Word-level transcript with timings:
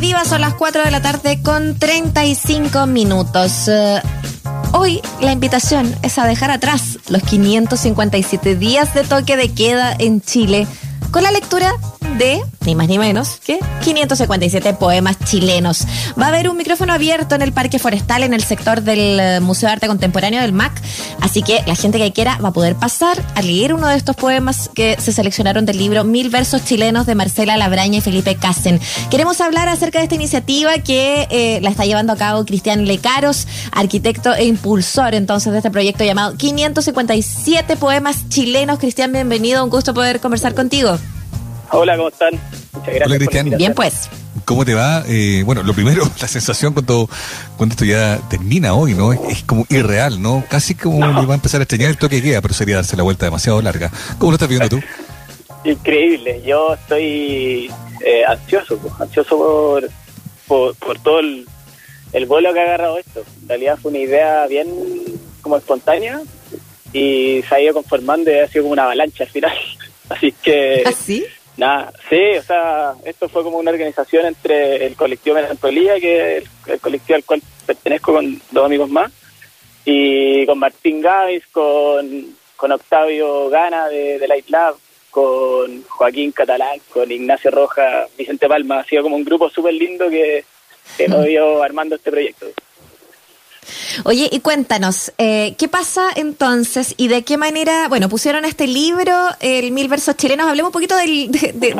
Viva, 0.00 0.24
son 0.24 0.40
las 0.40 0.54
4 0.54 0.82
de 0.82 0.90
la 0.90 1.02
tarde 1.02 1.42
con 1.42 1.78
35 1.78 2.86
minutos. 2.86 3.68
Eh, 3.68 4.00
hoy 4.72 5.02
la 5.20 5.30
invitación 5.30 5.94
es 6.02 6.18
a 6.18 6.26
dejar 6.26 6.50
atrás 6.50 6.98
los 7.10 7.22
557 7.22 8.56
días 8.56 8.94
de 8.94 9.04
toque 9.04 9.36
de 9.36 9.52
queda 9.52 9.94
en 9.98 10.22
Chile 10.22 10.66
con 11.10 11.22
la 11.22 11.30
lectura 11.30 11.74
de, 12.20 12.42
ni 12.66 12.74
más 12.74 12.86
ni 12.86 12.98
menos, 12.98 13.40
que 13.42 13.58
557 13.82 14.74
poemas 14.74 15.16
chilenos. 15.24 15.86
Va 16.20 16.26
a 16.26 16.28
haber 16.28 16.50
un 16.50 16.56
micrófono 16.58 16.92
abierto 16.92 17.34
en 17.34 17.40
el 17.40 17.52
Parque 17.52 17.78
Forestal, 17.78 18.22
en 18.22 18.34
el 18.34 18.44
sector 18.44 18.82
del 18.82 19.18
eh, 19.18 19.40
Museo 19.40 19.68
de 19.68 19.72
Arte 19.72 19.86
Contemporáneo 19.86 20.42
del 20.42 20.52
MAC, 20.52 20.72
así 21.22 21.42
que 21.42 21.62
la 21.66 21.74
gente 21.74 21.96
que 21.96 22.12
quiera 22.12 22.36
va 22.36 22.50
a 22.50 22.52
poder 22.52 22.76
pasar 22.76 23.24
a 23.34 23.40
leer 23.40 23.72
uno 23.72 23.88
de 23.88 23.96
estos 23.96 24.16
poemas 24.16 24.68
que 24.74 24.96
se 25.00 25.12
seleccionaron 25.12 25.64
del 25.64 25.78
libro 25.78 26.04
Mil 26.04 26.28
versos 26.28 26.62
chilenos 26.62 27.06
de 27.06 27.14
Marcela 27.14 27.56
Labraña 27.56 27.98
y 27.98 28.00
Felipe 28.02 28.36
Cassen. 28.36 28.80
Queremos 29.10 29.40
hablar 29.40 29.70
acerca 29.70 29.98
de 29.98 30.04
esta 30.04 30.14
iniciativa 30.14 30.74
que 30.74 31.26
eh, 31.30 31.60
la 31.62 31.70
está 31.70 31.86
llevando 31.86 32.12
a 32.12 32.16
cabo 32.16 32.44
Cristian 32.44 32.84
Lecaros, 32.84 33.48
arquitecto 33.72 34.34
e 34.34 34.44
impulsor 34.44 35.14
entonces 35.14 35.52
de 35.52 35.58
este 35.60 35.70
proyecto 35.70 36.04
llamado 36.04 36.36
557 36.36 37.78
poemas 37.78 38.28
chilenos. 38.28 38.78
Cristian, 38.78 39.10
bienvenido, 39.10 39.64
un 39.64 39.70
gusto 39.70 39.94
poder 39.94 40.20
conversar 40.20 40.54
contigo. 40.54 40.98
Hola, 41.72 41.96
¿cómo 41.96 42.08
están? 42.08 42.32
Muchas 42.72 42.86
gracias. 42.86 43.06
Hola, 43.06 43.16
Cristian. 43.16 43.50
Bien, 43.50 43.74
pues. 43.74 44.10
¿Cómo 44.44 44.64
te 44.64 44.74
va? 44.74 45.04
Eh, 45.06 45.42
bueno, 45.44 45.62
lo 45.62 45.72
primero, 45.72 46.02
la 46.20 46.28
sensación 46.28 46.72
cuando, 46.72 47.08
cuando 47.56 47.74
esto 47.74 47.84
ya 47.84 48.18
termina 48.28 48.74
hoy, 48.74 48.94
¿no? 48.94 49.12
Es, 49.12 49.44
como 49.44 49.66
irreal, 49.68 50.20
¿no? 50.20 50.44
Casi 50.48 50.74
como 50.74 50.98
me 51.12 51.26
va 51.26 51.34
a 51.34 51.36
empezar 51.36 51.60
a 51.60 51.64
extrañar 51.64 51.90
el 51.90 51.96
toque 51.96 52.16
que 52.16 52.30
queda, 52.30 52.40
pero 52.40 52.54
sería 52.54 52.76
darse 52.76 52.96
la 52.96 53.02
vuelta 53.02 53.26
demasiado 53.26 53.62
larga. 53.62 53.90
¿Cómo 54.18 54.32
lo 54.32 54.34
estás 54.34 54.48
viendo 54.48 54.68
tú? 54.68 54.80
Increíble. 55.64 56.42
Yo 56.44 56.74
estoy 56.74 57.70
eh, 58.04 58.24
ansioso, 58.26 58.76
pues, 58.78 58.92
ansioso 59.00 59.88
por, 60.46 60.74
por, 60.74 60.98
todo 60.98 61.20
el, 61.20 61.46
el 62.12 62.26
vuelo 62.26 62.52
que 62.52 62.60
ha 62.60 62.64
agarrado 62.64 62.98
esto. 62.98 63.22
En 63.42 63.48
realidad 63.48 63.78
fue 63.80 63.90
una 63.90 64.00
idea 64.00 64.46
bien 64.48 64.68
como 65.42 65.56
espontánea 65.56 66.20
y 66.92 67.42
se 67.48 67.54
ha 67.54 67.60
ido 67.60 67.74
conformando 67.74 68.30
y 68.30 68.38
ha 68.38 68.48
sido 68.48 68.64
como 68.64 68.72
una 68.72 68.84
avalancha 68.84 69.24
al 69.24 69.30
final. 69.30 69.52
Así 70.08 70.34
que... 70.42 70.82
¿Ah, 70.84 70.92
sí? 70.92 71.24
Nada, 71.56 71.92
sí, 72.08 72.36
o 72.38 72.42
sea, 72.42 72.94
esto 73.04 73.28
fue 73.28 73.42
como 73.42 73.58
una 73.58 73.70
organización 73.70 74.26
entre 74.26 74.86
el 74.86 74.96
colectivo 74.96 75.36
Melancolía, 75.36 76.00
que 76.00 76.38
es 76.38 76.44
el, 76.66 76.80
colectivo 76.80 77.16
al 77.16 77.24
cual 77.24 77.42
pertenezco 77.66 78.14
con 78.14 78.40
dos 78.50 78.64
amigos 78.64 78.88
más, 78.88 79.12
y 79.84 80.46
con 80.46 80.58
Martín 80.58 81.00
Gavis, 81.00 81.46
con, 81.48 82.34
con 82.56 82.72
Octavio 82.72 83.48
Gana 83.50 83.88
de, 83.88 84.18
de 84.18 84.28
Light 84.28 84.48
Lab, 84.48 84.76
con 85.10 85.82
Joaquín 85.84 86.32
Catalán, 86.32 86.80
con 86.92 87.10
Ignacio 87.10 87.50
Roja, 87.50 88.06
Vicente 88.16 88.48
Palma. 88.48 88.80
Ha 88.80 88.84
sido 88.84 89.02
como 89.02 89.16
un 89.16 89.24
grupo 89.24 89.50
súper 89.50 89.74
lindo 89.74 90.08
que, 90.08 90.44
que 90.96 91.08
nos 91.08 91.24
dio 91.24 91.62
armando 91.62 91.96
este 91.96 92.10
proyecto. 92.10 92.46
Oye, 94.04 94.28
y 94.30 94.40
cuéntanos, 94.40 95.12
eh, 95.18 95.54
¿qué 95.58 95.68
pasa 95.68 96.08
entonces 96.14 96.94
y 96.96 97.08
de 97.08 97.22
qué 97.22 97.36
manera, 97.36 97.88
bueno, 97.88 98.08
pusieron 98.08 98.44
este 98.44 98.66
libro, 98.66 99.14
el 99.40 99.72
Mil 99.72 99.88
Versos 99.88 100.16
Chilenos, 100.16 100.46
hablemos 100.46 100.68
un 100.68 100.72
poquito 100.72 100.96
de, 100.96 101.30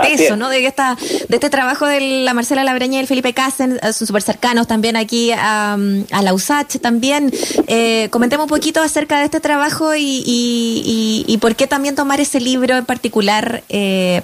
eso, 0.09 0.37
¿no? 0.37 0.49
De, 0.49 0.67
esta, 0.67 0.97
de 1.29 1.37
este 1.37 1.51
trabajo 1.51 1.87
de 1.87 2.23
la 2.25 2.35
Marcela 2.35 2.65
Labreña 2.65 2.99
y 2.99 3.01
el 3.01 3.07
Felipe 3.07 3.33
Cassen, 3.33 3.79
eh, 3.83 3.93
son 3.93 4.07
súper 4.07 4.23
cercanos 4.23 4.67
también 4.67 4.97
aquí 4.97 5.33
a, 5.33 5.77
la 6.23 6.35
USACH 6.35 6.79
también. 6.81 7.33
Eh, 7.67 8.09
comentemos 8.11 8.45
un 8.45 8.51
poquito 8.51 8.83
acerca 8.83 9.19
de 9.19 9.25
este 9.25 9.41
trabajo 9.41 9.95
y, 9.97 10.23
y, 10.27 11.39
por 11.39 11.57
qué 11.57 11.67
también 11.67 11.95
tomar 11.95 12.21
ese 12.21 12.41
libro 12.41 12.77
en 12.77 12.85
particular 12.85 13.63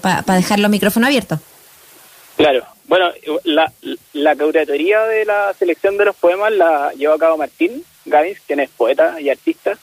para 0.00 0.36
dejarlo 0.36 0.68
micrófono 0.68 1.06
abierto. 1.06 1.40
Claro, 2.36 2.66
bueno, 2.88 3.10
la, 3.44 3.72
la 4.12 4.34
de 4.34 5.24
la 5.24 5.52
selección 5.54 5.96
de 5.96 6.04
los 6.04 6.16
poemas 6.16 6.52
la 6.52 6.92
llevó 6.92 7.14
a 7.14 7.18
cabo 7.18 7.36
Martín 7.36 7.84
Gavins, 8.04 8.40
quien 8.46 8.60
es 8.60 8.70
poeta 8.70 9.20
y 9.20 9.28
artista, 9.28 9.76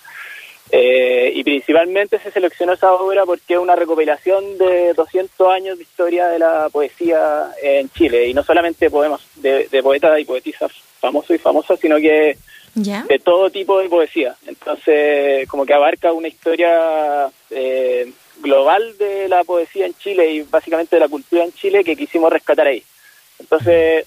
eh, 0.71 1.31
y 1.35 1.43
principalmente 1.43 2.17
se 2.19 2.31
seleccionó 2.31 2.73
esa 2.73 2.93
obra 2.93 3.25
porque 3.25 3.53
es 3.53 3.59
una 3.59 3.75
recopilación 3.75 4.57
de 4.57 4.93
200 4.93 5.47
años 5.49 5.77
de 5.77 5.83
historia 5.83 6.27
de 6.29 6.39
la 6.39 6.69
poesía 6.71 7.51
en 7.61 7.89
Chile, 7.89 8.27
y 8.27 8.33
no 8.33 8.43
solamente 8.43 8.89
poemas 8.89 9.21
de, 9.35 9.67
poetas 9.83 10.19
y 10.19 10.25
poetisas 10.25 10.71
famosos 10.99 11.35
y 11.35 11.39
famosas, 11.39 11.79
sino 11.79 11.97
que 11.97 12.37
de 12.75 13.19
todo 13.23 13.51
tipo 13.51 13.79
de 13.79 13.89
poesía. 13.89 14.35
Entonces, 14.47 15.47
como 15.47 15.65
que 15.65 15.73
abarca 15.73 16.11
una 16.11 16.27
historia 16.27 17.29
eh, 17.51 18.11
global 18.43 18.97
de 18.97 19.27
la 19.27 19.43
poesía 19.43 19.87
en 19.87 19.95
Chile 19.95 20.29
y 20.29 20.41
básicamente 20.43 20.95
de 20.95 20.99
la 20.99 21.07
cultura 21.07 21.43
en 21.43 21.53
Chile 21.53 21.83
que 21.83 21.95
quisimos 21.95 22.31
rescatar 22.31 22.67
ahí. 22.67 22.83
Entonces, 23.39 24.05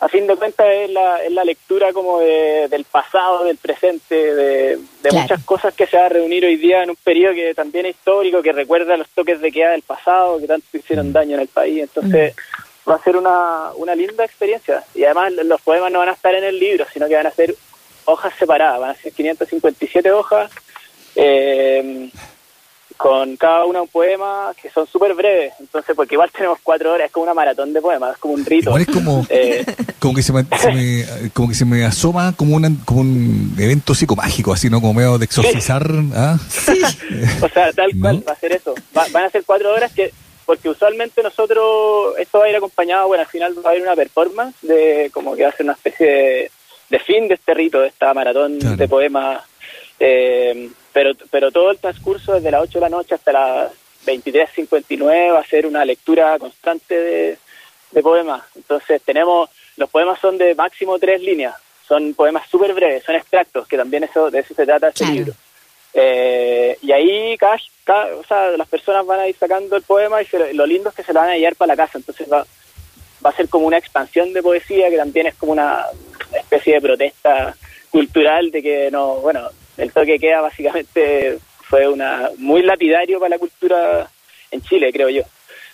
a 0.00 0.08
fin 0.08 0.26
de 0.26 0.36
cuentas 0.36 0.66
es 0.70 0.90
la, 0.90 1.22
es 1.24 1.32
la 1.32 1.44
lectura 1.44 1.92
como 1.92 2.20
del 2.20 2.84
pasado, 2.84 3.44
del 3.44 3.56
presente, 3.56 4.14
de, 4.14 4.78
muchas 5.12 5.42
cosas 5.44 5.74
que 5.74 5.86
se 5.86 5.96
va 5.96 6.06
a 6.06 6.10
reunir 6.10 6.44
hoy 6.44 6.56
día 6.56 6.82
en 6.82 6.90
un 6.90 6.96
periodo 6.96 7.34
que 7.34 7.54
también 7.54 7.86
es 7.86 7.96
histórico, 7.96 8.42
que 8.42 8.52
recuerda 8.52 8.96
los 8.96 9.08
toques 9.08 9.40
de 9.40 9.50
queda 9.50 9.70
del 9.70 9.82
pasado, 9.82 10.38
que 10.38 10.46
tanto 10.46 10.66
hicieron 10.76 11.08
mm. 11.08 11.12
daño 11.12 11.34
en 11.34 11.40
el 11.40 11.48
país. 11.48 11.82
Entonces 11.82 12.34
mm. 12.34 12.90
va 12.90 12.94
a 12.94 13.02
ser 13.02 13.16
una, 13.16 13.72
una 13.76 13.94
linda 13.96 14.24
experiencia. 14.24 14.84
Y 14.94 15.04
además 15.04 15.32
los 15.32 15.60
poemas 15.62 15.90
no 15.90 15.98
van 15.98 16.10
a 16.10 16.12
estar 16.12 16.34
en 16.34 16.44
el 16.44 16.58
libro, 16.58 16.86
sino 16.92 17.08
que 17.08 17.16
van 17.16 17.26
a 17.26 17.32
ser 17.32 17.54
hojas 18.04 18.32
separadas, 18.38 18.80
van 18.80 18.90
a 18.90 18.94
ser 18.94 19.12
557 19.12 20.12
hojas. 20.12 20.52
Eh, 21.16 22.08
con 22.98 23.36
cada 23.36 23.64
uno 23.64 23.82
un 23.82 23.88
poema 23.88 24.52
que 24.60 24.68
son 24.70 24.86
súper 24.86 25.14
breves, 25.14 25.54
entonces 25.60 25.94
porque 25.94 26.16
igual 26.16 26.30
tenemos 26.36 26.58
cuatro 26.62 26.92
horas, 26.92 27.06
es 27.06 27.12
como 27.12 27.22
una 27.22 27.32
maratón 27.32 27.72
de 27.72 27.80
poemas, 27.80 28.12
es 28.12 28.18
como 28.18 28.34
un 28.34 28.44
rito. 28.44 28.70
Igual 28.70 28.82
es 28.82 28.88
como, 28.88 29.26
eh, 29.30 29.64
como, 30.00 30.14
que 30.14 30.22
se 30.22 30.32
me, 30.32 30.44
como 31.32 31.48
que 31.48 31.54
se 31.54 31.64
me 31.64 31.84
asoma 31.84 32.34
como, 32.36 32.56
una, 32.56 32.70
como 32.84 33.00
un 33.00 33.54
evento 33.58 33.94
psicomágico, 33.94 34.52
así, 34.52 34.68
¿no? 34.68 34.80
Como 34.80 34.94
medio 34.94 35.16
de 35.16 35.24
exorcizar. 35.24 35.88
¿ah? 36.14 36.38
Sí. 36.48 36.82
o 37.40 37.48
sea, 37.48 37.72
tal 37.72 37.92
cual, 38.00 38.22
va 38.28 38.32
a 38.32 38.36
ser 38.36 38.52
eso. 38.52 38.74
van 38.92 39.24
a 39.24 39.30
ser 39.30 39.44
cuatro 39.46 39.72
horas 39.72 39.92
que, 39.92 40.12
porque 40.44 40.68
usualmente 40.68 41.22
nosotros, 41.22 42.18
esto 42.18 42.40
va 42.40 42.46
a 42.46 42.50
ir 42.50 42.56
acompañado, 42.56 43.06
bueno, 43.06 43.22
al 43.22 43.30
final 43.30 43.54
va 43.58 43.68
a 43.68 43.70
haber 43.70 43.82
una 43.82 43.94
performance 43.94 44.56
de 44.62 45.08
como 45.14 45.36
que 45.36 45.44
va 45.44 45.50
a 45.50 45.56
ser 45.56 45.64
una 45.64 45.74
especie 45.74 46.50
de, 46.90 46.98
fin 46.98 47.28
de 47.28 47.34
este 47.34 47.54
rito, 47.54 47.80
de 47.80 47.88
esta 47.88 48.12
maratón 48.12 48.58
de 48.58 48.88
poemas. 48.88 49.42
Eh, 50.00 50.70
pero, 50.98 51.12
pero 51.30 51.52
todo 51.52 51.70
el 51.70 51.78
transcurso 51.78 52.34
desde 52.34 52.50
las 52.50 52.62
8 52.62 52.72
de 52.72 52.80
la 52.80 52.88
noche 52.88 53.14
hasta 53.14 53.30
las 53.30 53.72
23.59 54.04 55.32
va 55.32 55.38
a 55.38 55.46
ser 55.46 55.64
una 55.64 55.84
lectura 55.84 56.36
constante 56.40 57.00
de, 57.00 57.38
de 57.92 58.02
poemas. 58.02 58.42
Entonces 58.56 59.00
tenemos, 59.02 59.48
los 59.76 59.88
poemas 59.90 60.18
son 60.18 60.38
de 60.38 60.56
máximo 60.56 60.98
tres 60.98 61.22
líneas, 61.22 61.54
son 61.86 62.14
poemas 62.14 62.48
súper 62.50 62.74
breves, 62.74 63.04
son 63.04 63.14
extractos, 63.14 63.68
que 63.68 63.76
también 63.76 64.02
eso 64.02 64.28
de 64.28 64.40
eso 64.40 64.54
se 64.54 64.66
trata 64.66 64.88
ese 64.88 65.06
libro. 65.06 65.34
Eh, 65.94 66.76
y 66.82 66.90
ahí 66.90 67.38
cada, 67.38 68.16
o 68.16 68.24
sea, 68.24 68.50
las 68.56 68.66
personas 68.66 69.06
van 69.06 69.20
a 69.20 69.28
ir 69.28 69.36
sacando 69.36 69.76
el 69.76 69.82
poema 69.82 70.20
y 70.20 70.26
lo 70.52 70.66
lindo 70.66 70.88
es 70.88 70.96
que 70.96 71.04
se 71.04 71.12
lo 71.12 71.20
van 71.20 71.30
a 71.30 71.36
llevar 71.36 71.54
para 71.54 71.74
la 71.74 71.76
casa, 71.76 71.98
entonces 71.98 72.26
va, 72.28 72.44
va 73.24 73.30
a 73.30 73.36
ser 73.36 73.48
como 73.48 73.68
una 73.68 73.78
expansión 73.78 74.32
de 74.32 74.42
poesía 74.42 74.90
que 74.90 74.96
también 74.96 75.28
es 75.28 75.36
como 75.36 75.52
una 75.52 75.84
especie 76.32 76.74
de 76.74 76.80
protesta 76.80 77.54
cultural 77.88 78.50
de 78.50 78.62
que 78.64 78.90
no, 78.90 79.20
bueno, 79.20 79.48
el 79.78 79.92
toque 79.92 80.18
queda 80.18 80.40
básicamente 80.40 81.38
fue 81.62 81.88
una 81.88 82.30
muy 82.38 82.62
lapidario 82.62 83.18
para 83.18 83.30
la 83.30 83.38
cultura 83.38 84.10
en 84.50 84.60
Chile, 84.62 84.92
creo 84.92 85.08
yo. 85.08 85.22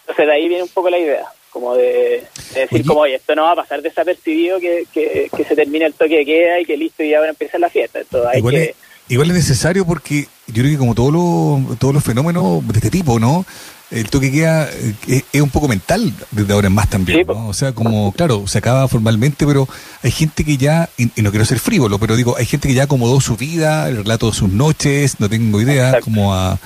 Entonces 0.01 0.27
de 0.27 0.33
ahí 0.33 0.49
viene 0.49 0.63
un 0.63 0.69
poco 0.69 0.91
la 0.91 0.99
idea, 0.99 1.25
como 1.51 1.75
de, 1.75 2.25
decir 2.55 2.85
como, 2.87 3.01
oye, 3.01 3.15
esto 3.15 3.35
no 3.35 3.45
va 3.45 3.53
a 3.53 3.57
pasar 3.57 3.81
desapercibido 3.81 4.61
que, 4.61 4.87
que, 4.93 5.45
se 5.45 5.57
termine 5.57 5.87
el 5.87 5.95
toque 5.95 6.19
de 6.19 6.25
queda 6.27 6.61
y 6.61 6.67
que 6.67 6.77
listo 6.77 7.03
y 7.03 7.15
ahora 7.15 7.31
empieza 7.31 7.59
la 7.59 7.71
fiesta. 7.71 8.01
Entonces, 8.01 8.31
hay 8.31 8.39
igual, 8.39 8.55
que... 8.55 8.63
es, 8.63 8.77
igual 9.09 9.31
es 9.31 9.37
necesario 9.37 9.87
porque 9.87 10.27
yo 10.49 10.63
creo 10.63 10.73
que 10.73 10.79
como 10.79 10.95
todos 10.95 11.13
los, 11.13 11.79
todos 11.79 11.95
los 11.95 12.05
fenómenos 12.05 12.67
de 12.69 12.75
este 12.75 12.91
tipo, 12.91 13.19
¿no? 13.19 13.47
El 13.95 14.11
toque 14.11 14.33
queda 14.33 14.69
eh, 15.09 15.23
es, 15.33 15.41
un 15.41 15.51
poco 15.51 15.69
mental 15.69 16.13
desde 16.33 16.53
ahora 16.53 16.67
en 16.67 16.75
más 16.75 16.91
también, 16.91 17.27
¿no? 17.27 17.49
O 17.49 17.53
sea, 17.53 17.73
como, 17.73 18.13
claro, 18.13 18.47
se 18.47 18.59
acaba 18.59 18.89
formalmente, 18.89 19.47
pero 19.47 19.69
hay 20.03 20.11
gente 20.11 20.45
que 20.45 20.57
ya, 20.57 20.89
y, 20.99 21.07
no 21.23 21.31
quiero 21.31 21.45
ser 21.45 21.61
frívolo, 21.61 21.99
pero 21.99 22.17
digo, 22.17 22.37
hay 22.37 22.45
gente 22.45 22.69
que 22.69 22.75
ya 22.75 22.85
acomodó 22.85 23.21
su 23.21 23.37
vida, 23.37 23.89
el 23.89 23.99
relato 23.99 24.27
de 24.27 24.33
sus 24.33 24.51
noches, 24.51 25.21
no 25.21 25.29
tengo 25.29 25.61
idea, 25.61 26.01
como 26.01 26.35
a, 26.35 26.53
a, 26.53 26.59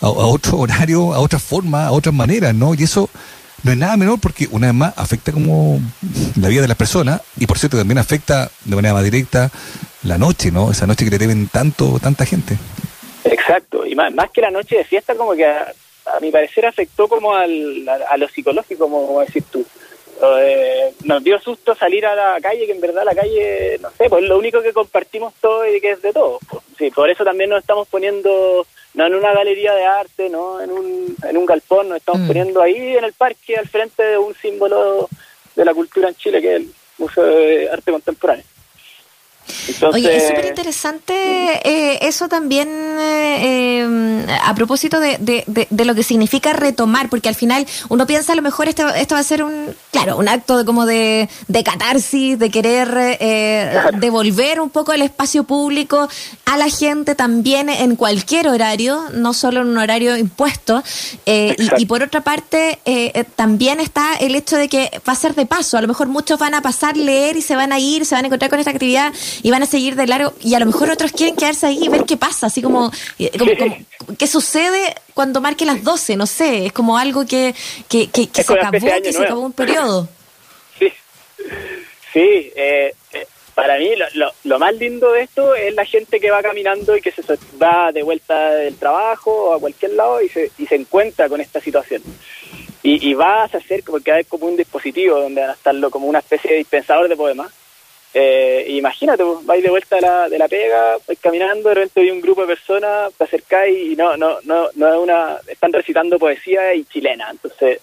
otro 0.00 0.58
horario, 0.58 1.12
a 1.12 1.18
otra 1.18 1.40
forma, 1.40 1.86
a 1.86 1.90
otras 1.90 2.14
maneras, 2.14 2.54
¿no? 2.54 2.74
Y 2.74 2.84
eso 2.84 3.10
no 3.64 3.72
es 3.72 3.78
nada 3.78 3.96
menor 3.96 4.20
porque 4.20 4.46
una 4.52 4.68
vez 4.68 4.76
más 4.76 4.94
afecta 4.96 5.32
como 5.32 5.80
la 6.40 6.48
vida 6.48 6.62
de 6.62 6.68
las 6.68 6.76
personas 6.76 7.22
y 7.36 7.46
por 7.46 7.58
cierto 7.58 7.76
también 7.76 7.98
afecta 7.98 8.48
de 8.64 8.76
manera 8.76 8.94
más 8.94 9.02
directa 9.02 9.50
la 10.04 10.18
noche, 10.18 10.52
¿no? 10.52 10.70
Esa 10.70 10.86
noche 10.86 11.04
que 11.04 11.10
le 11.10 11.18
deben 11.18 11.48
tanto, 11.48 11.98
tanta 11.98 12.24
gente. 12.24 12.56
Exacto, 13.24 13.84
y 13.84 13.96
más, 13.96 14.14
más 14.14 14.30
que 14.30 14.40
la 14.40 14.52
noche 14.52 14.76
de 14.76 14.84
fiesta 14.84 15.16
como 15.16 15.32
que 15.34 15.44
a 16.06 16.20
mi 16.20 16.30
parecer 16.30 16.66
afectó 16.66 17.08
como 17.08 17.34
al, 17.34 17.88
a, 17.88 18.16
lo 18.16 18.28
psicológico, 18.28 18.88
como 18.88 19.20
decir 19.20 19.44
tú. 19.50 19.64
Eh, 20.22 20.94
nos 21.04 21.22
dio 21.22 21.38
susto 21.38 21.74
salir 21.74 22.06
a 22.06 22.14
la 22.14 22.40
calle, 22.40 22.64
que 22.66 22.72
en 22.72 22.80
verdad 22.80 23.04
la 23.04 23.14
calle, 23.14 23.78
no 23.80 23.90
sé, 23.90 24.08
pues 24.08 24.24
lo 24.24 24.38
único 24.38 24.62
que 24.62 24.72
compartimos 24.72 25.34
todo 25.40 25.66
y 25.66 25.80
que 25.80 25.92
es 25.92 26.02
de 26.02 26.12
todo. 26.12 26.38
Sí, 26.78 26.90
por 26.90 27.10
eso 27.10 27.24
también 27.24 27.50
nos 27.50 27.60
estamos 27.60 27.86
poniendo, 27.88 28.66
no 28.94 29.06
en 29.06 29.14
una 29.14 29.34
galería 29.34 29.74
de 29.74 29.84
arte, 29.84 30.30
no 30.30 30.60
en 30.62 30.70
un, 30.70 31.16
en 31.28 31.36
un 31.36 31.46
galpón, 31.46 31.90
nos 31.90 31.98
estamos 31.98 32.22
mm. 32.22 32.26
poniendo 32.28 32.62
ahí 32.62 32.96
en 32.96 33.04
el 33.04 33.12
parque 33.12 33.56
al 33.56 33.68
frente 33.68 34.02
de 34.02 34.18
un 34.18 34.34
símbolo 34.34 35.08
de 35.54 35.64
la 35.64 35.74
cultura 35.74 36.08
en 36.08 36.14
Chile, 36.14 36.40
que 36.40 36.56
es 36.56 36.62
el 36.62 36.70
Museo 36.98 37.24
de 37.24 37.70
Arte 37.70 37.92
Contemporáneo. 37.92 38.44
Oye, 39.92 40.16
es 40.16 40.28
súper 40.28 40.46
interesante 40.46 41.36
eh, 41.64 41.98
eso 42.02 42.28
también 42.28 42.68
eh, 42.68 43.80
em, 43.80 44.26
a 44.42 44.54
propósito 44.54 45.00
de, 45.00 45.16
de, 45.18 45.84
lo 45.84 45.94
que 45.94 46.02
significa 46.02 46.52
retomar, 46.52 47.08
porque 47.08 47.28
al 47.28 47.34
final 47.34 47.66
uno 47.88 48.06
piensa 48.06 48.32
a 48.32 48.36
lo 48.36 48.42
mejor 48.42 48.68
esto, 48.68 48.88
esto 48.88 49.14
va 49.14 49.20
a 49.20 49.24
ser 49.24 49.42
un, 49.42 49.74
claro, 49.92 50.16
un 50.16 50.28
acto 50.28 50.58
de 50.58 50.64
como 50.64 50.86
de, 50.86 51.28
catarsis, 51.64 52.38
de 52.38 52.50
querer 52.50 53.16
eh, 53.20 53.80
devolver 53.98 54.60
un 54.60 54.70
poco 54.70 54.92
el 54.92 55.02
espacio 55.02 55.44
público 55.44 56.08
a 56.44 56.56
la 56.56 56.68
gente 56.68 57.14
también 57.14 57.68
en 57.68 57.96
cualquier 57.96 58.48
horario, 58.48 59.04
no 59.12 59.32
solo 59.32 59.62
en 59.62 59.68
un 59.68 59.78
horario 59.78 60.16
impuesto. 60.16 60.82
Y, 61.24 61.54
y, 61.78 61.86
por 61.86 62.02
otra 62.02 62.20
parte, 62.22 62.78
también 63.36 63.80
está 63.80 64.14
el 64.16 64.34
hecho 64.34 64.56
de 64.56 64.68
que 64.68 64.90
va 65.08 65.12
a 65.12 65.16
ser 65.16 65.34
de 65.34 65.46
paso, 65.46 65.76
a 65.78 65.82
lo 65.82 65.88
mejor 65.88 66.08
muchos 66.08 66.38
van 66.38 66.54
a 66.54 66.62
pasar, 66.62 66.96
leer 66.96 67.36
y 67.36 67.42
se 67.42 67.56
van 67.56 67.72
a 67.72 67.78
ir, 67.78 68.04
se 68.04 68.14
van 68.14 68.24
a 68.24 68.26
encontrar 68.28 68.50
con 68.50 68.58
esta 68.58 68.70
actividad 68.70 69.12
y 69.42 69.50
van 69.50 69.62
a 69.62 69.66
seguir 69.66 69.96
de 69.96 70.06
largo. 70.06 70.34
Y 70.42 70.54
a 70.54 70.58
lo 70.58 70.66
mejor 70.66 70.90
otros 70.90 71.12
quieren 71.12 71.36
quedarse 71.36 71.66
ahí 71.66 71.84
y 71.84 71.88
ver 71.88 72.04
qué 72.04 72.16
pasa, 72.16 72.46
así 72.46 72.62
como, 72.62 72.90
eh, 73.18 73.30
qué 74.18 74.26
sucede 74.26 74.94
cuando 75.14 75.40
marque 75.40 75.64
las 75.64 75.82
12, 75.82 76.16
no 76.16 76.26
sé, 76.26 76.66
es 76.66 76.72
como 76.72 76.98
algo 76.98 77.24
que, 77.26 77.54
que, 77.88 78.08
que, 78.10 78.28
se 78.42 78.52
acabó, 78.52 78.86
que 79.02 79.12
se 79.12 79.24
acabó 79.24 79.40
un 79.40 79.52
periodo. 79.52 80.08
Sí, 80.78 80.92
sí, 82.12 82.52
eh, 82.56 82.94
eh, 83.12 83.26
para 83.54 83.78
mí 83.78 83.90
lo, 84.14 84.32
lo, 84.44 84.58
más 84.58 84.74
lindo 84.74 85.12
de 85.12 85.22
esto 85.22 85.54
es 85.54 85.74
la 85.74 85.84
gente 85.84 86.20
que 86.20 86.30
va 86.30 86.42
caminando 86.42 86.96
y 86.96 87.00
que 87.00 87.12
se 87.12 87.22
va 87.60 87.92
de 87.92 88.02
vuelta 88.02 88.50
del 88.52 88.76
trabajo 88.76 89.30
o 89.30 89.54
a 89.54 89.60
cualquier 89.60 89.92
lado 89.92 90.20
y 90.20 90.28
se, 90.28 90.50
y 90.58 90.66
se 90.66 90.74
encuentra 90.74 91.28
con 91.28 91.40
esta 91.40 91.60
situación. 91.60 92.02
Y, 92.82 93.08
y 93.08 93.14
vas 93.14 93.54
a 93.54 93.58
hacer 93.58 93.84
como 93.84 94.00
que 94.00 94.12
hay 94.12 94.24
como 94.24 94.46
un 94.46 94.56
dispositivo 94.56 95.20
donde 95.20 95.40
van 95.40 95.50
a 95.50 95.54
estarlo 95.54 95.90
como 95.90 96.06
una 96.06 96.18
especie 96.18 96.50
de 96.50 96.58
dispensador 96.58 97.08
de 97.08 97.16
poemas 97.16 97.52
eh, 98.18 98.64
imagínate, 98.70 99.22
pues, 99.22 99.44
vais 99.44 99.62
de 99.62 99.68
vuelta 99.68 99.96
de 99.96 100.00
la, 100.00 100.26
de 100.30 100.38
la 100.38 100.48
pega, 100.48 100.96
vais 101.06 101.18
caminando, 101.20 101.68
de 101.68 101.74
repente 101.74 102.00
hay 102.00 102.10
un 102.10 102.22
grupo 102.22 102.40
de 102.40 102.46
personas, 102.46 103.12
te 103.12 103.24
acercáis 103.24 103.92
y 103.92 103.94
no, 103.94 104.16
no, 104.16 104.38
no, 104.44 104.70
no 104.74 104.94
es 104.94 104.98
una, 104.98 105.36
están 105.46 105.70
recitando 105.70 106.18
poesía 106.18 106.72
y 106.74 106.84
chilena, 106.84 107.28
entonces, 107.30 107.78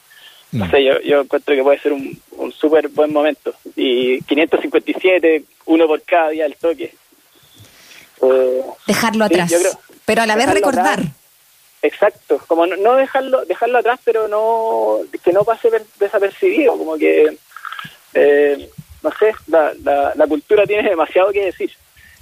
no, 0.51 0.65
mm. 0.65 0.71
sé, 0.71 0.83
yo, 0.83 0.99
yo 1.01 1.21
encuentro 1.21 1.53
que 1.53 1.61
puede 1.61 1.77
ser 1.77 1.93
un, 1.93 2.19
un 2.31 2.51
súper 2.51 2.87
buen 2.87 3.13
momento. 3.13 3.53
Y 3.75 4.23
557, 4.23 5.43
uno 5.67 5.85
por 5.85 6.01
cada 6.01 6.29
día 6.29 6.45
del 6.45 6.55
toque. 6.55 6.95
Eh, 8.23 8.61
dejarlo 8.87 9.25
atrás, 9.25 9.77
pero 10.03 10.23
a 10.23 10.25
la 10.25 10.35
vez 10.35 10.51
recordar. 10.51 10.99
Exacto, 11.83 12.41
como 12.47 12.65
no, 12.65 12.95
dejarlo, 12.95 13.45
dejarlo 13.45 13.77
atrás, 13.77 13.99
pero 14.03 14.27
no, 14.27 14.97
que 15.23 15.31
no 15.31 15.43
pase 15.43 15.69
desapercibido, 15.99 16.75
como 16.75 16.97
que 16.97 17.37
eh, 18.13 18.52
no 19.03 19.11
sé, 19.11 19.33
la, 19.47 19.73
la, 20.15 20.27
cultura 20.27 20.65
tiene 20.65 20.89
demasiado 20.89 21.31
que 21.31 21.45
decir. 21.45 21.71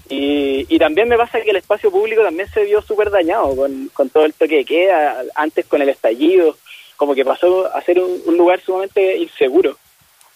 Y, 0.09 0.65
y, 0.67 0.79
también 0.79 1.07
me 1.07 1.17
pasa 1.17 1.39
que 1.39 1.51
el 1.51 1.55
espacio 1.55 1.89
público 1.89 2.21
también 2.21 2.49
se 2.49 2.65
vio 2.65 2.81
súper 2.81 3.11
dañado 3.11 3.55
con, 3.55 3.89
con, 3.93 4.09
todo 4.09 4.25
el 4.25 4.33
toque 4.33 4.57
de 4.57 4.65
queda, 4.65 5.23
antes 5.35 5.65
con 5.67 5.81
el 5.81 5.87
estallido, 5.87 6.57
como 6.97 7.15
que 7.15 7.23
pasó 7.23 7.73
a 7.73 7.81
ser 7.81 7.99
un, 7.99 8.37
lugar 8.37 8.59
sumamente 8.59 9.17
inseguro. 9.17 9.77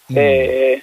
Mm. 0.08 0.16
Eh, 0.16 0.82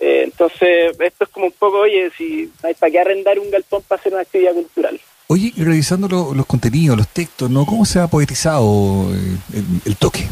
eh, 0.00 0.22
entonces, 0.24 0.96
esto 0.98 1.24
es 1.24 1.30
como 1.30 1.46
un 1.46 1.52
poco, 1.52 1.80
oye, 1.80 2.10
si 2.16 2.50
hay 2.62 2.74
para 2.74 2.90
qué 2.90 3.00
arrendar 3.00 3.38
un 3.38 3.50
galpón 3.50 3.82
para 3.82 4.00
hacer 4.00 4.12
una 4.12 4.22
actividad 4.22 4.54
cultural. 4.54 4.98
Oye, 5.26 5.52
y 5.56 5.64
revisando 5.64 6.08
los 6.08 6.46
contenidos, 6.46 6.96
los 6.96 7.08
textos, 7.08 7.50
¿no? 7.50 7.66
¿Cómo 7.66 7.84
se 7.84 7.98
ha 7.98 8.06
poetizado 8.06 9.10
eh, 9.12 9.36
el, 9.54 9.64
el 9.84 9.96
toque? 9.96 10.26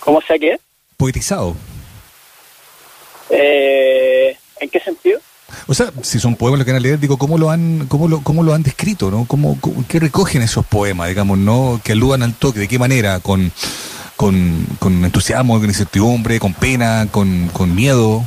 ¿Cómo 0.00 0.20
se 0.22 0.34
ha 0.34 0.38
qué? 0.38 0.58
Poetizado. 0.96 1.54
Eh, 3.30 4.36
¿En 4.60 4.68
qué 4.70 4.80
sentido? 4.80 5.20
O 5.66 5.74
sea, 5.74 5.92
si 6.02 6.18
son 6.18 6.36
poemas 6.36 6.58
lo 6.58 6.64
que 6.64 6.72
van 6.72 6.80
a 6.80 6.82
leer, 6.82 6.98
digo, 6.98 7.16
¿cómo 7.16 7.38
lo 7.38 7.50
han, 7.50 7.86
cómo 7.88 8.08
lo, 8.08 8.22
cómo 8.22 8.42
lo 8.42 8.54
han 8.54 8.62
descrito, 8.62 9.10
no? 9.10 9.24
¿Cómo, 9.26 9.58
qué 9.88 9.98
recogen 9.98 10.42
esos 10.42 10.66
poemas, 10.66 11.08
digamos, 11.08 11.38
no? 11.38 11.80
Que 11.82 11.92
aludan 11.92 12.22
al 12.22 12.34
toque, 12.34 12.60
¿de 12.60 12.68
qué 12.68 12.78
manera? 12.78 13.20
¿Con, 13.20 13.52
con, 14.16 14.66
con 14.78 15.04
entusiasmo, 15.04 15.58
con 15.58 15.66
incertidumbre, 15.66 16.38
con 16.40 16.54
pena, 16.54 17.08
con, 17.10 17.48
con 17.52 17.74
miedo? 17.74 18.24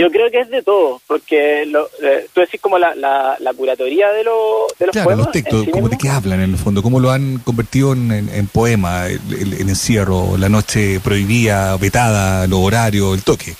Yo 0.00 0.10
creo 0.10 0.30
que 0.30 0.40
es 0.40 0.48
de 0.48 0.62
todo, 0.62 1.02
porque 1.06 1.66
lo, 1.66 1.86
eh, 2.02 2.26
tú 2.32 2.40
decís 2.40 2.58
como 2.58 2.78
la, 2.78 2.94
la, 2.94 3.52
curatoría 3.54 4.10
de, 4.12 4.24
lo, 4.24 4.66
de 4.78 4.86
los 4.86 4.92
claro, 4.94 5.14
los 5.14 5.30
textos, 5.30 5.66
como 5.70 5.90
de 5.90 5.98
qué 5.98 6.08
hablan 6.08 6.40
en 6.40 6.52
el 6.52 6.56
fondo, 6.56 6.82
cómo 6.82 7.00
lo 7.00 7.10
han 7.10 7.38
convertido 7.40 7.92
en, 7.92 8.10
en, 8.10 8.46
poema, 8.46 9.08
el, 9.08 9.60
encierro, 9.60 10.38
la 10.38 10.48
noche 10.48 11.00
prohibida, 11.00 11.76
vetada, 11.76 12.46
los 12.46 12.60
horarios, 12.60 13.14
el 13.14 13.22
toque. 13.22 13.54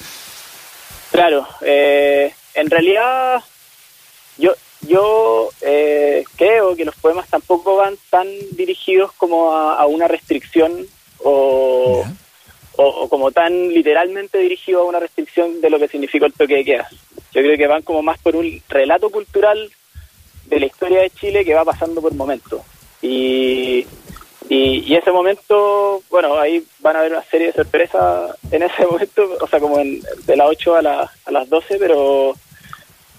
Claro, 1.11 1.47
eh, 1.61 2.33
en 2.55 2.71
realidad 2.71 3.43
yo 4.39 4.55
yo 4.81 5.51
eh, 5.61 6.25
creo 6.37 6.75
que 6.75 6.87
los 6.87 6.95
poemas 6.97 7.29
tampoco 7.29 7.77
van 7.77 7.99
tan 8.09 8.27
dirigidos 8.53 9.13
como 9.13 9.53
a, 9.53 9.85
una 9.87 10.09
restricción 10.09 10.87
o 11.19 12.03
o, 12.83 13.09
como 13.09 13.31
tan 13.31 13.69
literalmente 13.69 14.39
dirigido 14.39 14.81
a 14.81 14.85
una 14.85 15.01
restricción 15.01 15.61
de 15.61 15.71
lo 15.71 15.79
que 15.79 15.89
significó 15.89 16.27
el 16.27 16.33
toque 16.33 16.57
de 16.57 16.65
queda. 16.65 16.89
Yo 17.33 17.43
creo 17.43 17.57
que 17.57 17.67
van 17.67 17.83
como 17.83 18.03
más 18.03 18.19
por 18.19 18.37
un 18.37 18.61
relato 18.69 19.11
cultural 19.11 19.71
de 20.47 20.61
la 20.61 20.67
historia 20.67 21.03
de 21.03 21.11
Chile 21.11 21.45
que 21.45 21.55
va 21.55 21.65
pasando 21.65 22.01
por 22.01 22.15
momentos. 22.15 22.63
Y, 23.03 23.87
y, 24.49 24.95
ese 24.95 25.13
momento, 25.13 26.03
bueno, 26.11 26.39
ahí 26.39 26.65
van 26.81 26.97
a 26.97 27.01
haber 27.01 27.13
una 27.13 27.23
serie 27.25 27.49
de 27.49 27.53
sorpresas 27.53 28.37
en 28.51 28.63
ese 28.63 28.87
momento, 28.91 29.29
o 29.41 29.47
sea, 29.47 29.61
como 29.61 29.79
en, 29.79 30.01
de 30.25 30.37
las 30.37 30.49
8 30.49 30.77
a, 30.77 30.83
la, 30.83 31.13
a 31.25 31.31
las 31.31 31.49
12, 31.49 31.77
pero, 31.79 32.35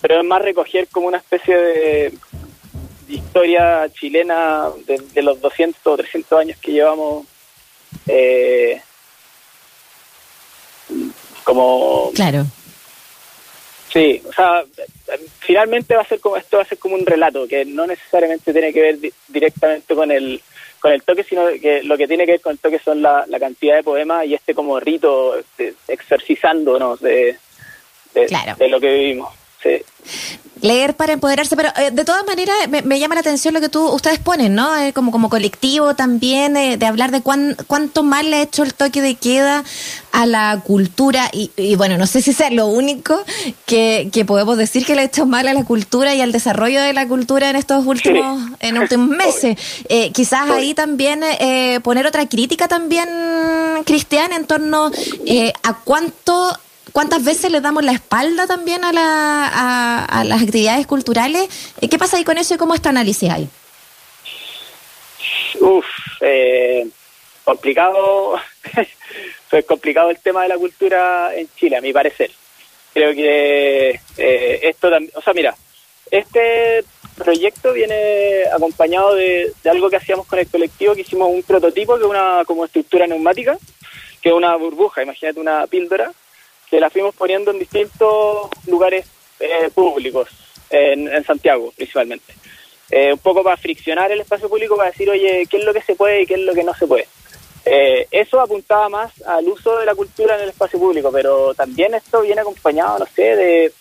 pero 0.02 0.20
es 0.20 0.26
más 0.26 0.42
recoger 0.42 0.88
como 0.88 1.08
una 1.08 1.18
especie 1.18 1.56
de, 1.56 2.14
historia 3.08 3.90
chilena 3.94 4.70
de, 4.86 5.22
los 5.22 5.40
200 5.42 5.86
o 5.86 5.98
300 5.98 6.40
años 6.40 6.58
que 6.60 6.72
llevamos 6.72 7.26
eh, 8.08 8.82
como 11.44 12.12
claro. 12.14 12.46
Sí 13.92 14.22
o 14.28 14.34
sea 14.34 14.64
finalmente 15.40 15.96
va 15.96 16.02
a 16.02 16.08
ser 16.08 16.20
como 16.20 16.38
esto 16.38 16.58
va 16.58 16.64
a 16.64 16.68
ser 16.68 16.78
como 16.78 16.96
un 16.96 17.06
relato 17.06 17.48
que 17.48 17.66
no 17.66 17.86
necesariamente 17.86 18.54
tiene 18.54 18.72
que 18.72 18.82
ver 18.82 19.00
directamente 19.28 19.96
con 19.96 20.12
el 20.12 20.42
con 20.80 20.92
el 20.92 21.04
toque 21.04 21.24
sino 21.24 21.48
que 21.62 21.84
lo 21.84 21.98
que 21.98 22.08
tiene 22.08 22.26
que 22.26 22.34
ver 22.34 22.42
con 22.42 22.54
el 22.54 22.60
toque 22.60 22.80
son 22.80 23.02
la, 23.02 23.26
cantidad 23.40 23.76
de 23.76 23.84
poemas 23.84 24.26
y 24.26 24.34
este 24.34 24.54
como 24.54 24.80
rito 24.80 25.36
de, 25.58 25.74
exorcizándonos 25.88 27.00
de, 27.02 27.38
de 28.14 28.70
lo 28.70 28.80
que 28.80 28.94
vivimos 28.94 29.41
sí 29.64 29.84
Leer 30.62 30.96
para 30.96 31.14
empoderarse, 31.14 31.56
pero 31.56 31.70
eh, 31.76 31.90
de 31.92 32.06
todas 32.06 32.24
maneras 32.28 32.56
me, 32.70 33.00
llama 33.00 33.16
la 33.16 33.22
atención 33.22 33.56
lo 33.56 33.62
que 33.62 33.70
tú 33.70 33.84
ustedes 33.90 34.20
ponen, 34.20 34.54
¿no? 34.54 34.78
Eh, 34.78 34.94
como 34.94 35.12
como 35.12 35.28
colectivo 35.28 35.96
también, 35.96 36.56
eh, 36.56 36.78
de 36.78 36.86
hablar 36.86 37.10
de 37.10 37.22
cuán, 37.22 37.58
cuánto 37.66 38.04
mal 38.04 38.30
le 38.30 38.38
ha 38.38 38.42
hecho 38.44 38.62
el 38.62 38.76
toque 38.76 39.02
de 39.02 39.16
queda 39.16 39.64
a 40.12 40.26
la 40.28 40.62
cultura 40.64 41.32
y, 41.34 41.76
bueno, 41.78 41.98
no 41.98 42.06
sé 42.06 42.22
si 42.22 42.32
sea 42.32 42.52
lo 42.52 42.68
único 42.68 43.24
que, 43.66 44.10
que, 44.14 44.24
podemos 44.24 44.56
decir 44.56 44.86
que 44.86 44.94
le 44.94 45.02
ha 45.02 45.06
hecho 45.06 45.26
mal 45.26 45.48
a 45.48 45.54
la 45.54 45.64
cultura 45.64 46.14
y 46.14 46.22
al 46.22 46.32
desarrollo 46.32 46.80
de 46.80 46.94
la 46.94 47.08
cultura 47.08 47.50
en 47.50 47.56
estos 47.56 47.84
últimos, 47.88 48.52
en 48.60 48.78
últimos 48.78 49.08
meses. 49.18 49.58
quizás 50.14 50.48
ahí 50.50 50.76
también 50.76 51.22
poner 51.82 52.06
otra 52.06 52.28
crítica 52.28 52.68
también, 52.68 53.10
Cristian, 53.86 54.32
en 54.32 54.46
torno 54.46 54.92
a 55.64 55.74
cuánto 55.86 56.56
¿Cuántas 56.92 57.24
veces 57.24 57.52
le 57.52 57.62
damos 57.62 57.84
la 57.84 57.94
espalda 57.94 58.48
también 58.48 58.84
a, 58.84 58.92
la, 58.92 60.06
a, 60.06 60.24
las 60.24 60.42
actividades 60.42 60.86
culturales? 60.88 61.48
Eh, 61.80 61.88
¿Qué 61.88 61.98
pasa 61.98 62.18
ahí 62.18 62.24
con 62.24 62.38
eso 62.38 62.54
y 62.54 62.58
cómo 62.58 62.74
está 62.74 62.90
análisis 62.90 63.30
ahí? 63.30 63.48
Uf, 65.60 65.86
eh, 66.22 66.88
complicado, 67.44 68.36
es 69.52 69.66
complicado 69.66 70.10
el 70.10 70.20
tema 70.20 70.44
de 70.44 70.50
la 70.50 70.58
cultura 70.58 71.34
en 71.36 71.48
Chile, 71.56 71.78
a 71.78 71.82
mi 71.82 71.94
parecer. 71.94 72.32
Creo 72.94 73.14
que 73.14 74.00
eh, 74.18 74.60
esto 74.64 74.90
también, 74.90 75.14
o 75.16 75.22
sea, 75.22 75.34
mira, 75.34 75.56
este 76.10 76.84
proyecto 77.16 77.72
viene 77.72 78.44
acompañado 78.54 79.16
de, 79.16 79.54
de, 79.64 79.70
algo 79.70 79.90
que 79.90 79.96
hacíamos 79.96 80.28
con 80.28 80.40
el 80.40 80.48
colectivo, 80.48 80.94
que 80.94 81.02
hicimos 81.02 81.30
un 81.30 81.44
prototipo 81.44 81.96
que 81.96 82.04
es 82.04 82.10
una 82.10 82.44
como 82.46 82.66
estructura 82.66 83.08
neumática, 83.08 83.58
que 84.22 84.30
es 84.30 84.36
una 84.36 84.56
burbuja, 84.58 85.04
imagínate 85.04 85.40
una 85.40 85.68
píldora, 85.68 86.12
que 86.72 86.80
la 86.80 86.90
fuimos 86.90 87.14
poniendo 87.14 87.52
en 87.52 87.60
distintos 87.60 88.50
lugares 88.66 89.06
eh, 89.42 89.70
públicos, 89.76 90.30
en, 90.70 91.24
Santiago 91.26 91.74
principalmente. 91.76 92.34
Eh, 92.90 93.12
un 93.12 93.20
poco 93.20 93.44
para 93.44 93.58
friccionar 93.58 94.10
el 94.12 94.22
espacio 94.22 94.48
público, 94.50 94.78
para 94.78 94.90
decir, 94.90 95.10
oye, 95.10 95.46
qué 95.50 95.58
es 95.58 95.66
lo 95.66 95.74
que 95.74 95.82
se 95.82 95.96
puede 95.96 96.22
y 96.22 96.26
qué 96.26 96.36
es 96.36 96.40
lo 96.40 96.54
que 96.54 96.64
no 96.64 96.74
se 96.74 96.88
puede. 96.88 97.08
Eh, 97.66 98.08
eso 98.10 98.40
apuntaba 98.40 98.88
más 98.88 99.22
al 99.24 99.48
uso 99.50 99.78
de 99.80 99.86
la 99.86 99.96
cultura 99.96 100.36
en 100.36 100.44
el 100.44 100.50
espacio 100.50 100.80
público, 100.80 101.12
pero 101.12 101.54
también 101.54 101.94
esto 101.94 102.22
viene 102.22 102.42
acompañado, 102.42 103.00
no 103.00 103.06
sé, 103.06 103.36
de, 103.36 103.74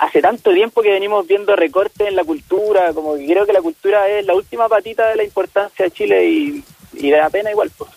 hace 0.00 0.20
tanto 0.20 0.52
tiempo 0.52 0.82
que 0.82 0.90
venimos 0.90 1.26
viendo 1.26 1.54
recortes 1.54 2.08
en 2.08 2.16
la 2.16 2.24
cultura, 2.24 2.92
como 2.92 3.16
que 3.16 3.26
creo 3.26 3.46
que 3.46 3.52
la 3.52 3.62
cultura 3.62 4.08
es 4.08 4.26
la 4.26 4.34
última 4.34 4.68
patita 4.68 5.08
de 5.08 5.16
la 5.16 5.24
importancia 5.24 5.84
de 5.84 5.92
Chile 5.92 6.24
y, 6.24 6.64
y 6.94 7.10
de 7.10 7.18
la 7.18 7.30
pena 7.30 7.52
igual. 7.52 7.70
Pues. 7.76 7.90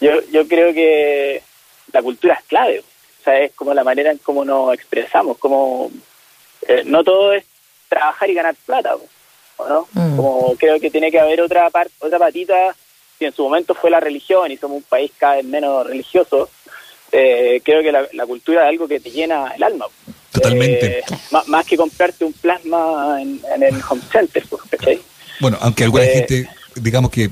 yo, 0.00 0.12
yo 0.30 0.46
creo 0.46 0.72
que 0.72 1.42
la 1.92 2.02
cultura 2.02 2.34
es 2.34 2.44
clave. 2.44 2.80
O 2.80 3.24
sea, 3.24 3.40
es 3.40 3.52
como 3.52 3.74
la 3.74 3.84
manera 3.84 4.10
en 4.10 4.18
cómo 4.18 4.44
nos 4.44 4.72
expresamos, 4.74 5.38
como 5.38 5.90
eh, 6.66 6.82
no 6.84 7.02
todo 7.04 7.32
es 7.32 7.44
trabajar 7.88 8.30
y 8.30 8.34
ganar 8.34 8.54
plata, 8.66 8.96
¿no? 9.58 9.88
Mm. 9.92 10.16
Como 10.16 10.56
creo 10.56 10.78
que 10.78 10.90
tiene 10.90 11.10
que 11.10 11.18
haber 11.18 11.40
otra 11.40 11.68
parte, 11.70 11.94
otra 12.00 12.18
patita, 12.18 12.74
si 13.18 13.24
en 13.24 13.32
su 13.32 13.42
momento 13.42 13.74
fue 13.74 13.90
la 13.90 14.00
religión 14.00 14.50
y 14.50 14.56
somos 14.56 14.76
un 14.78 14.82
país 14.82 15.10
cada 15.18 15.36
vez 15.36 15.44
menos 15.44 15.86
religioso, 15.86 16.48
eh, 17.10 17.60
creo 17.64 17.82
que 17.82 17.90
la, 17.90 18.26
cultura 18.26 18.64
es 18.64 18.68
algo 18.68 18.86
que 18.86 19.00
te 19.00 19.10
llena 19.10 19.52
el 19.56 19.62
alma. 19.62 19.86
Totalmente. 20.30 20.98
Eh, 20.98 21.04
más, 21.46 21.66
que 21.66 21.76
comprarte 21.76 22.24
un 22.24 22.32
plasma 22.34 23.20
en, 23.20 23.40
el 23.60 23.74
home 23.88 24.02
center, 24.12 24.44
¿cachai? 24.70 25.00
Bueno, 25.40 25.58
aunque 25.60 25.84
alguna 25.84 26.04
gente 26.04 26.48
digamos 26.80 27.10
que 27.10 27.30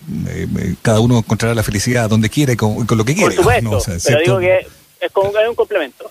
cada 0.82 1.00
uno 1.00 1.18
encontrará 1.18 1.54
la 1.54 1.62
felicidad 1.62 2.08
donde 2.08 2.30
quiere 2.30 2.56
con, 2.56 2.86
con 2.86 2.98
lo 2.98 3.04
que 3.04 3.14
quiere. 3.14 3.34
Por 3.34 3.44
supuesto, 3.44 4.00
pero 4.04 4.18
digo 4.20 4.38
que 4.38 4.66
es 5.00 5.12
como 5.12 5.30
un 5.30 5.54
complemento. 5.54 6.10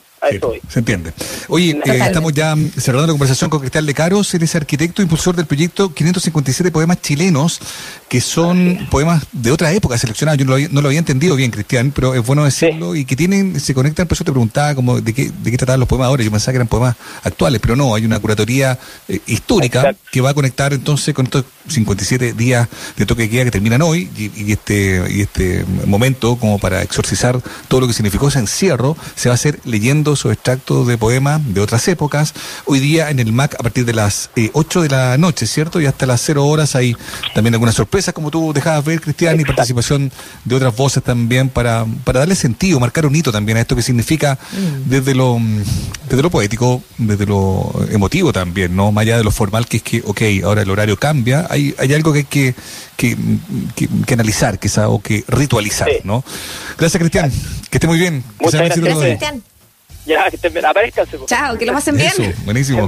Se 0.69 0.79
entiende. 0.79 1.13
Oye, 1.49 1.79
eh, 1.85 1.99
estamos 2.03 2.33
ya 2.33 2.55
cerrando 2.77 3.07
la 3.07 3.13
conversación 3.13 3.49
con 3.49 3.59
Cristian 3.59 3.85
Lecaros, 3.85 4.33
él 4.33 4.43
es 4.43 4.55
arquitecto 4.55 5.01
impulsor 5.01 5.35
del 5.35 5.45
proyecto 5.45 5.93
557 5.93 6.71
poemas 6.71 7.01
chilenos, 7.01 7.59
que 8.09 8.21
son 8.21 8.87
poemas 8.89 9.23
de 9.31 9.51
otra 9.51 9.71
época 9.71 9.97
seleccionados. 9.97 10.39
Yo 10.39 10.45
no 10.45 10.81
lo, 10.81 10.87
había, 10.87 10.99
entendido 10.99 11.35
bien, 11.35 11.51
Cristian, 11.51 11.91
pero 11.91 12.15
es 12.15 12.25
bueno 12.25 12.43
decirlo, 12.43 12.95
y 12.95 13.05
que 13.05 13.15
tienen, 13.15 13.59
se 13.59 13.73
conectan, 13.73 14.07
por 14.07 14.15
eso 14.15 14.23
te 14.23 14.31
preguntaba 14.31 14.73
como 14.73 14.99
de 14.99 15.13
qué, 15.13 15.31
de 15.31 15.51
qué 15.51 15.57
trataban 15.57 15.79
los 15.79 15.89
poemas 15.89 16.07
ahora. 16.07 16.23
Yo 16.23 16.31
pensaba 16.31 16.53
que 16.53 16.57
eran 16.57 16.67
poemas 16.67 16.95
actuales, 17.23 17.61
pero 17.61 17.75
no, 17.75 17.93
hay 17.93 18.05
una 18.05 18.19
curatoría 18.19 18.79
eh, 19.07 19.19
histórica 19.27 19.95
que 20.11 20.21
va 20.21 20.31
a 20.31 20.33
conectar 20.33 20.73
entonces 20.73 21.13
con 21.13 21.25
estos 21.25 21.45
57 21.67 22.33
días 22.33 22.67
de 22.97 23.05
toque 23.05 23.23
de 23.23 23.29
queda 23.29 23.43
que 23.45 23.51
terminan 23.51 23.81
hoy 23.81 24.09
y, 24.17 24.51
este, 24.51 25.03
y 25.09 25.21
este 25.21 25.65
momento 25.85 26.35
como 26.37 26.59
para 26.59 26.81
exorcizar 26.81 27.41
todo 27.67 27.81
lo 27.81 27.87
que 27.87 27.93
significó 27.93 28.27
ese 28.27 28.39
encierro, 28.39 28.95
se 29.15 29.29
va 29.29 29.33
a 29.33 29.35
hacer 29.35 29.59
leyendo 29.65 30.15
o 30.23 30.31
extractos 30.31 30.87
de 30.87 30.97
poemas 30.97 31.41
de 31.53 31.61
otras 31.61 31.87
épocas. 31.87 32.33
Hoy 32.65 32.79
día 32.79 33.09
en 33.09 33.19
el 33.19 33.31
MAC 33.33 33.55
a 33.55 33.63
partir 33.63 33.85
de 33.85 33.93
las 33.93 34.29
8 34.53 34.79
eh, 34.79 34.83
de 34.83 34.89
la 34.89 35.17
noche, 35.17 35.47
¿cierto? 35.47 35.81
Y 35.81 35.85
hasta 35.85 36.05
las 36.05 36.21
0 36.21 36.45
horas 36.45 36.75
hay 36.75 36.95
también 37.33 37.53
algunas 37.53 37.75
sorpresas, 37.75 38.13
como 38.13 38.31
tú 38.31 38.53
dejabas 38.53 38.85
ver, 38.85 39.01
Cristian, 39.01 39.39
y 39.39 39.45
participación 39.45 40.11
de 40.43 40.55
otras 40.55 40.75
voces 40.75 41.03
también 41.03 41.49
para, 41.49 41.85
para 42.03 42.19
darle 42.19 42.35
sentido, 42.35 42.79
marcar 42.79 43.05
un 43.05 43.15
hito 43.15 43.31
también 43.31 43.57
a 43.57 43.61
esto 43.61 43.75
que 43.75 43.81
significa 43.81 44.37
mm. 44.51 44.89
desde 44.89 45.15
lo, 45.15 45.39
desde 46.09 46.21
lo 46.21 46.29
poético, 46.29 46.83
desde 46.97 47.25
lo 47.25 47.73
emotivo 47.91 48.31
también, 48.31 48.75
¿no? 48.75 48.91
Más 48.91 49.03
allá 49.03 49.17
de 49.17 49.23
lo 49.23 49.31
formal, 49.31 49.67
que 49.67 49.77
es 49.77 49.83
que, 49.83 50.03
ok, 50.05 50.21
ahora 50.43 50.61
el 50.61 50.69
horario 50.69 50.97
cambia, 50.97 51.47
hay, 51.55 51.75
hay 51.77 51.93
algo 51.93 52.11
que 52.11 52.19
hay 52.19 52.25
que, 52.25 52.53
que, 52.97 53.17
que, 54.05 54.13
analizar 54.13 54.59
quizá 54.59 54.89
o 54.89 55.01
que 55.01 55.23
ritualizar, 55.27 55.89
¿no? 56.03 56.23
Gracias, 56.77 56.99
Cristian. 56.99 57.31
Que 57.69 57.77
esté 57.77 57.87
muy 57.87 57.97
bien. 57.97 58.23
Muchas 58.39 58.61
gracias, 58.61 58.79
Cristian. 58.79 59.43
Ya, 60.05 60.29
que 60.29 60.37
te 60.37 60.65
aparezcan. 60.65 61.07
Chao, 61.25 61.57
que 61.57 61.65
lo 61.65 61.73
pasen 61.73 61.97
bien. 61.97 62.13
buenísimo. 62.43 62.83